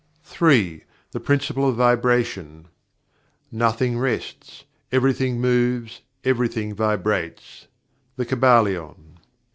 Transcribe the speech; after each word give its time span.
3. 0.23 0.83
The 1.11 1.19
Principle 1.19 1.69
of 1.69 1.75
Vibration 1.75 2.69
"Nothing 3.51 3.99
rests; 3.99 4.63
everything 4.91 5.39
moves; 5.39 6.01
everything 6.23 6.73
vibrates." 6.73 7.67
The 8.15 8.25
Kybalion. 8.25 9.17